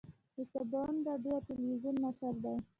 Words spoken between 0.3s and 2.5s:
د سباوون راډیو تلویزون مشر